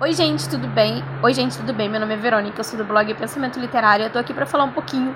[0.00, 1.02] Oi, gente, tudo bem?
[1.20, 1.88] Oi, gente, tudo bem?
[1.88, 4.04] Meu nome é Verônica, eu sou do blog Pensamento Literário.
[4.04, 5.12] Eu tô aqui para falar um pouquinho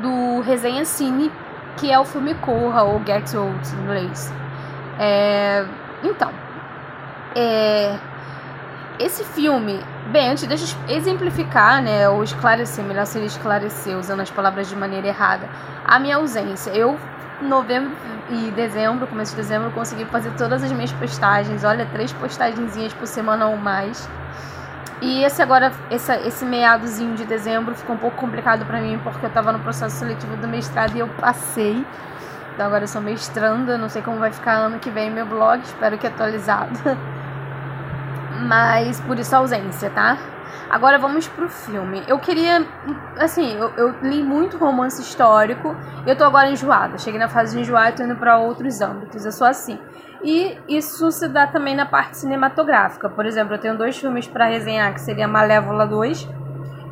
[0.00, 1.30] do Resenha Cine,
[1.76, 4.32] que é o filme Corra, ou Get Old em inglês.
[4.98, 5.66] É...
[6.02, 6.30] Então,
[7.36, 7.98] é...
[8.98, 9.78] esse filme,
[10.10, 14.74] bem, antes deixa eu exemplificar, né, ou esclarecer, melhor seria esclarecer, usando as palavras de
[14.74, 15.46] maneira errada,
[15.84, 16.70] a minha ausência.
[16.70, 16.98] Eu
[17.42, 17.94] novembro
[18.30, 21.64] e dezembro, começo de dezembro, consegui fazer todas as minhas postagens.
[21.64, 24.08] Olha, três postagenzinhas por semana ou mais.
[25.02, 29.26] E esse agora, esse, esse meadozinho de dezembro ficou um pouco complicado para mim, porque
[29.26, 31.84] eu estava no processo seletivo do mestrado e eu passei.
[32.54, 35.60] Então agora eu sou mestranda, não sei como vai ficar ano que vem meu blog,
[35.64, 36.78] espero que atualizado.
[38.46, 40.16] Mas por isso a ausência, tá?
[40.70, 42.02] Agora vamos pro filme.
[42.08, 42.66] Eu queria.
[43.18, 45.76] Assim, eu, eu li muito romance histórico.
[46.06, 46.98] Eu tô agora enjoada.
[46.98, 49.24] Cheguei na fase de enjoar e tô indo pra outros âmbitos.
[49.24, 49.78] Eu sou assim.
[50.24, 53.08] E isso se dá também na parte cinematográfica.
[53.08, 56.28] Por exemplo, eu tenho dois filmes para resenhar, que seria Malévola 2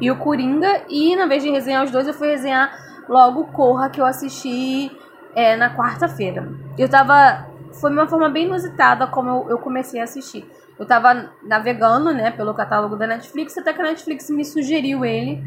[0.00, 0.82] e o Coringa.
[0.88, 2.70] E na vez de resenhar os dois, eu fui resenhar
[3.08, 4.90] logo Corra, que eu assisti
[5.34, 6.48] é, na quarta-feira.
[6.78, 7.48] Eu tava.
[7.80, 10.44] Foi uma forma bem inusitada como eu, eu comecei a assistir.
[10.80, 15.44] Eu tava navegando, né, pelo catálogo da Netflix, até que a Netflix me sugeriu ele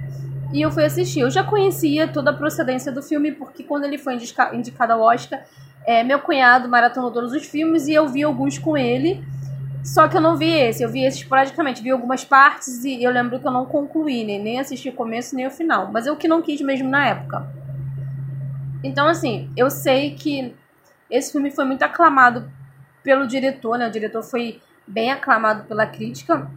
[0.53, 1.21] e eu fui assistir.
[1.21, 4.13] Eu já conhecia toda a procedência do filme, porque quando ele foi
[4.53, 5.43] indicado ao Oscar,
[5.87, 9.25] é, meu cunhado maratonou todos os filmes e eu vi alguns com ele.
[9.83, 13.09] Só que eu não vi esse, eu vi esse esporadicamente, vi algumas partes e eu
[13.09, 14.37] lembro que eu não concluí, né?
[14.37, 15.91] nem assisti o começo nem o final.
[15.91, 17.51] Mas eu que não quis mesmo na época.
[18.83, 20.53] Então, assim, eu sei que
[21.09, 22.47] esse filme foi muito aclamado
[23.01, 23.87] pelo diretor, né?
[23.87, 26.49] O diretor foi bem aclamado pela crítica.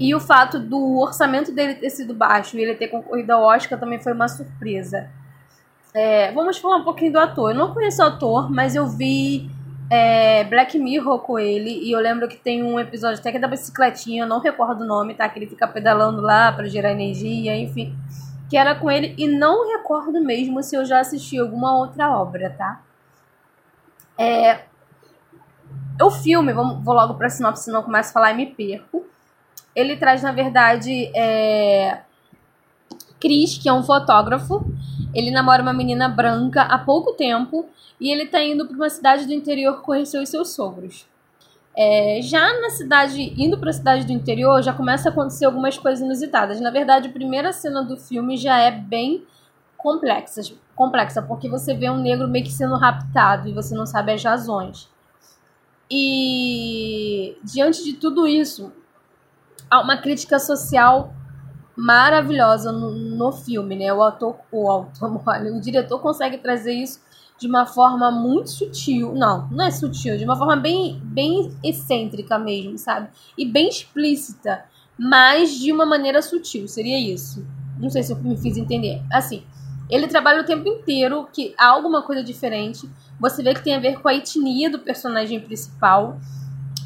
[0.00, 3.78] E o fato do orçamento dele ter sido baixo e ele ter concorrido ao Oscar
[3.78, 5.08] também foi uma surpresa.
[5.94, 7.50] É, vamos falar um pouquinho do ator.
[7.50, 9.50] Eu não conheço o ator, mas eu vi
[9.90, 11.70] é, Black Mirror com ele.
[11.70, 14.82] E eu lembro que tem um episódio até que é da bicicletinha, eu não recordo
[14.82, 15.28] o nome, tá?
[15.28, 17.94] Que ele fica pedalando lá para gerar energia, enfim.
[18.48, 19.14] Que era com ele.
[19.18, 22.80] E não recordo mesmo se eu já assisti alguma outra obra, tá?
[24.18, 24.62] É,
[26.00, 29.04] o filme, vou logo pra sinopse, senão eu começo a falar e me perco.
[29.74, 32.00] Ele traz, na verdade, é...
[33.20, 34.64] Chris, que é um fotógrafo.
[35.14, 37.68] Ele namora uma menina branca há pouco tempo
[38.00, 41.06] e ele tá indo para uma cidade do interior conhecer os seus sogros.
[41.74, 45.78] É, já na cidade, indo para a cidade do interior, já começa a acontecer algumas
[45.78, 46.60] coisas inusitadas.
[46.60, 49.24] Na verdade, a primeira cena do filme já é bem
[49.78, 50.40] complexa,
[50.76, 54.22] complexa porque você vê um negro meio que sendo raptado e você não sabe as
[54.22, 54.91] razões.
[55.90, 58.72] E diante de tudo isso,
[59.70, 61.14] há uma crítica social
[61.76, 63.92] maravilhosa no, no filme, né?
[63.92, 65.10] O autor, o autor,
[65.54, 67.00] o diretor consegue trazer isso
[67.38, 72.38] de uma forma muito sutil, não, não é sutil, de uma forma bem, bem excêntrica
[72.38, 73.08] mesmo, sabe?
[73.36, 74.64] E bem explícita,
[74.96, 77.44] mas de uma maneira sutil, seria isso.
[77.80, 79.02] Não sei se eu me fiz entender.
[79.12, 79.42] Assim,
[79.90, 82.88] ele trabalha o tempo inteiro que há alguma coisa diferente.
[83.20, 86.18] Você vê que tem a ver com a etnia do personagem principal,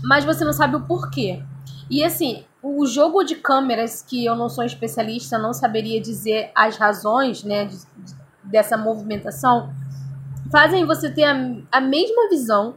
[0.02, 1.42] mas você não sabe o porquê.
[1.88, 6.76] E assim, o jogo de câmeras, que eu não sou especialista, não saberia dizer as
[6.76, 9.72] razões né, de, de, dessa movimentação,
[10.50, 11.36] fazem você ter a,
[11.70, 12.74] a mesma visão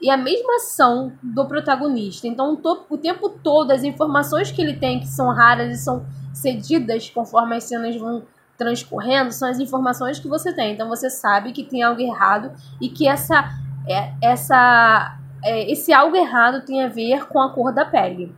[0.00, 2.26] e a mesma ação do protagonista.
[2.26, 2.58] Então,
[2.88, 7.56] o tempo todo, as informações que ele tem, que são raras e são cedidas conforme
[7.56, 8.22] as cenas vão
[8.60, 10.74] transcorrendo são as informações que você tem.
[10.74, 16.14] Então você sabe que tem algo errado e que essa, é, essa, é, esse algo
[16.14, 18.36] errado tem a ver com a cor da pele.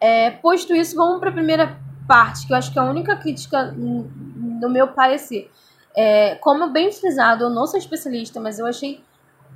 [0.00, 3.14] É, posto isso, vamos para a primeira parte, que eu acho que é a única
[3.14, 5.48] crítica, no meu parecer.
[5.96, 9.04] É, como bem frisado, eu não sou especialista, mas eu achei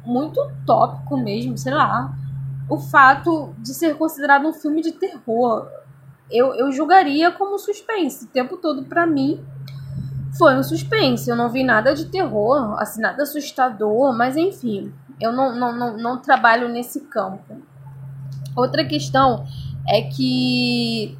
[0.04, 2.12] muito tópico mesmo, sei lá,
[2.68, 5.68] o fato de ser considerado um filme de terror
[6.30, 8.24] eu, eu julgaria como suspense.
[8.24, 9.44] O tempo todo, para mim,
[10.38, 11.28] foi um suspense.
[11.28, 15.96] Eu não vi nada de terror, assim, nada assustador, mas enfim, eu não, não, não,
[15.96, 17.60] não trabalho nesse campo.
[18.56, 19.46] Outra questão
[19.88, 21.18] é que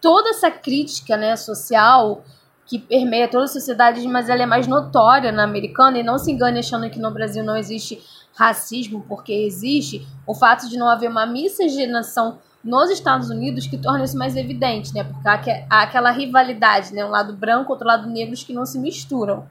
[0.00, 2.24] toda essa crítica né, social
[2.66, 6.32] que permeia toda a sociedade, mas ela é mais notória na americana, e não se
[6.32, 8.02] engane achando que no Brasil não existe
[8.34, 14.04] racismo, porque existe o fato de não haver uma miscigenação nos Estados Unidos que torna
[14.04, 15.04] isso mais evidente, né?
[15.04, 17.04] Porque há, aquela rivalidade, né?
[17.04, 19.46] Um lado branco, outro lado negro que não se misturam.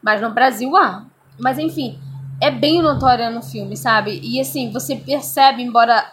[0.00, 1.04] Mas no Brasil há.
[1.40, 1.98] Mas enfim,
[2.40, 4.20] é bem notória no filme, sabe?
[4.22, 6.12] E assim, você percebe, embora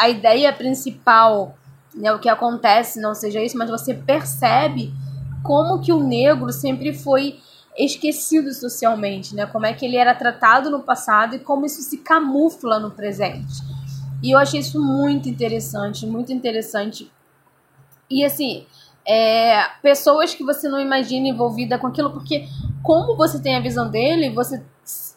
[0.00, 1.56] a ideia principal,
[1.94, 4.92] né, o que acontece não seja isso, mas você percebe
[5.44, 7.38] como que o negro sempre foi
[7.78, 9.46] esquecido socialmente, né?
[9.46, 13.73] Como é que ele era tratado no passado e como isso se camufla no presente.
[14.24, 17.12] E eu achei isso muito interessante, muito interessante.
[18.08, 18.64] E assim,
[19.06, 22.48] é, pessoas que você não imagina envolvida com aquilo, porque
[22.82, 24.64] como você tem a visão dele, você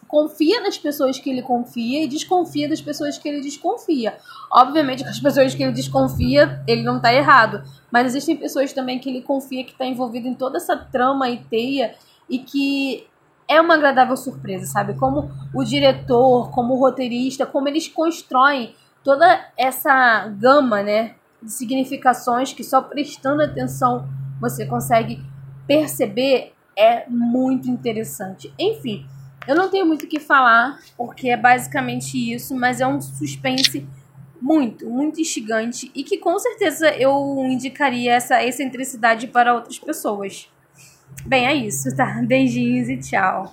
[0.10, 4.18] confia nas pessoas que ele confia e desconfia das pessoas que ele desconfia.
[4.52, 7.64] Obviamente, com as pessoas que ele desconfia, ele não está errado.
[7.90, 11.38] Mas existem pessoas também que ele confia que está envolvido em toda essa trama e
[11.46, 11.96] teia
[12.30, 13.08] e que
[13.48, 14.96] é uma agradável surpresa, sabe?
[14.96, 18.76] Como o diretor, como o roteirista, como eles constroem
[19.08, 24.06] toda essa gama, né, de significações que só prestando atenção
[24.38, 25.24] você consegue
[25.66, 28.54] perceber é muito interessante.
[28.60, 29.08] Enfim,
[29.48, 33.88] eu não tenho muito o que falar, porque é basicamente isso, mas é um suspense
[34.42, 37.16] muito, muito instigante e que com certeza eu
[37.46, 40.50] indicaria essa excentricidade para outras pessoas.
[41.26, 42.22] Bem, é isso, tá?
[42.28, 43.46] Beijinhos e tchau.